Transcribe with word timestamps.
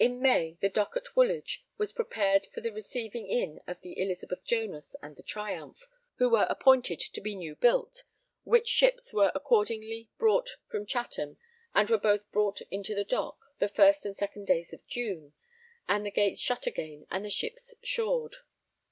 In 0.00 0.20
May 0.20 0.58
the 0.60 0.68
dock 0.68 0.96
at 0.96 1.14
Woolwich 1.14 1.64
was 1.78 1.92
prepared 1.92 2.48
for 2.52 2.60
the 2.60 2.72
receiving 2.72 3.28
in 3.28 3.60
of 3.68 3.80
the 3.80 3.96
Elizabeth 3.96 4.42
Jonas 4.44 4.96
and 5.00 5.14
the 5.14 5.22
Triumph, 5.22 5.86
who 6.16 6.30
were 6.30 6.48
appointed 6.50 6.98
to 6.98 7.20
be 7.20 7.36
new 7.36 7.54
built; 7.54 8.02
which 8.42 8.66
ships 8.66 9.12
were 9.14 9.30
accordingly 9.36 10.08
brought 10.18 10.56
from 10.64 10.84
Chatham, 10.84 11.36
and 11.76 11.88
were 11.90 11.96
both 11.96 12.28
brought 12.32 12.60
into 12.72 12.92
the 12.96 13.04
dock, 13.04 13.38
the 13.60 13.68
first 13.68 14.04
and 14.04 14.16
second 14.18 14.48
days 14.48 14.72
of 14.72 14.84
June, 14.88 15.32
and 15.88 16.04
the 16.04 16.10
gates 16.10 16.40
shut 16.40 16.66
again 16.66 17.06
and 17.08 17.24
the 17.24 17.30
ships 17.30 17.72
shored. 17.84 18.34